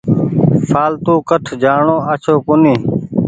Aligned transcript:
ڦآلتو 0.69 1.13
ڪٺ 1.29 1.43
جآڻو 1.61 1.97
آڇو 2.11 2.35
ڪونيٚ۔ 2.45 2.81